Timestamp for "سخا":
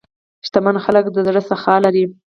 1.49-1.75